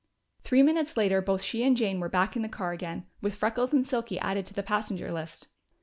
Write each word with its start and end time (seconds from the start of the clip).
Three 0.43 0.63
minutes 0.63 0.97
later 0.97 1.21
both 1.21 1.43
she 1.43 1.61
and 1.63 1.77
Jane 1.77 1.99
were 1.99 2.09
back 2.09 2.35
in 2.35 2.41
the 2.41 2.49
car 2.49 2.71
again, 2.71 3.05
with 3.21 3.35
Freckles 3.35 3.71
and 3.71 3.85
Silky 3.85 4.17
added 4.17 4.47
to 4.47 4.53
the 4.55 4.63
passenger 4.63 5.11
list. 5.11 5.47